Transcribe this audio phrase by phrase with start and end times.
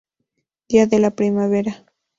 [0.67, 1.85] Día de la Primavera.